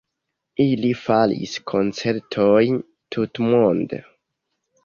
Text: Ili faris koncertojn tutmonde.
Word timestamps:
Ili 0.63 0.89
faris 1.01 1.53
koncertojn 1.73 2.81
tutmonde. 3.17 4.01